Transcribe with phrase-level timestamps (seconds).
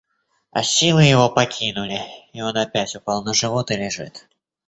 [0.51, 2.01] А силы его покинули,
[2.33, 4.27] и он опять упал на живот и лежит.